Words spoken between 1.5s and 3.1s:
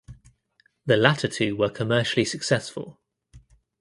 were commercially successful.